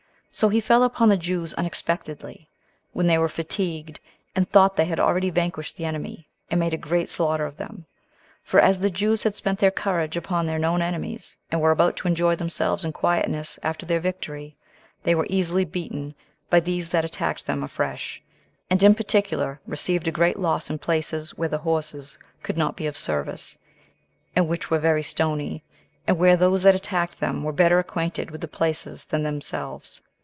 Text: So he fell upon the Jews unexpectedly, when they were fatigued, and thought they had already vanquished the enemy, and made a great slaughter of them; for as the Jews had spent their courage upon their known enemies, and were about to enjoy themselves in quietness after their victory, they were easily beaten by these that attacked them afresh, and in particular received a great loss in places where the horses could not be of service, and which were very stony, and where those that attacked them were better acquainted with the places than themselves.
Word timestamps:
So 0.33 0.47
he 0.47 0.61
fell 0.61 0.83
upon 0.83 1.09
the 1.09 1.17
Jews 1.17 1.53
unexpectedly, 1.55 2.47
when 2.93 3.05
they 3.05 3.17
were 3.17 3.27
fatigued, 3.27 3.99
and 4.33 4.49
thought 4.49 4.77
they 4.77 4.85
had 4.85 4.97
already 4.99 5.29
vanquished 5.29 5.75
the 5.75 5.83
enemy, 5.83 6.25
and 6.49 6.57
made 6.57 6.73
a 6.73 6.77
great 6.77 7.09
slaughter 7.09 7.45
of 7.45 7.57
them; 7.57 7.85
for 8.41 8.57
as 8.57 8.79
the 8.79 8.89
Jews 8.89 9.23
had 9.23 9.35
spent 9.35 9.59
their 9.59 9.69
courage 9.71 10.15
upon 10.15 10.45
their 10.45 10.57
known 10.57 10.81
enemies, 10.81 11.35
and 11.51 11.59
were 11.59 11.69
about 11.71 11.97
to 11.97 12.07
enjoy 12.07 12.37
themselves 12.37 12.85
in 12.85 12.93
quietness 12.93 13.59
after 13.61 13.85
their 13.85 13.99
victory, 13.99 14.55
they 15.03 15.13
were 15.15 15.27
easily 15.29 15.65
beaten 15.65 16.15
by 16.49 16.61
these 16.61 16.87
that 16.91 17.03
attacked 17.05 17.45
them 17.45 17.61
afresh, 17.61 18.21
and 18.69 18.81
in 18.81 18.95
particular 18.95 19.59
received 19.67 20.07
a 20.07 20.11
great 20.13 20.39
loss 20.39 20.69
in 20.69 20.79
places 20.79 21.37
where 21.37 21.49
the 21.49 21.57
horses 21.57 22.17
could 22.41 22.57
not 22.57 22.77
be 22.77 22.87
of 22.87 22.97
service, 22.97 23.57
and 24.33 24.47
which 24.47 24.71
were 24.71 24.79
very 24.79 25.03
stony, 25.03 25.61
and 26.07 26.17
where 26.17 26.37
those 26.37 26.63
that 26.63 26.73
attacked 26.73 27.19
them 27.19 27.43
were 27.43 27.51
better 27.53 27.79
acquainted 27.79 28.31
with 28.31 28.39
the 28.39 28.47
places 28.47 29.03
than 29.05 29.23
themselves. 29.23 30.01